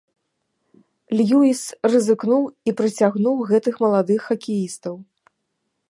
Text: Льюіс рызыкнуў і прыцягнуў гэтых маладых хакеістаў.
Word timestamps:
Льюіс 1.19 1.61
рызыкнуў 1.91 2.43
і 2.71 2.75
прыцягнуў 2.79 3.35
гэтых 3.53 3.75
маладых 3.87 4.19
хакеістаў. 4.31 4.95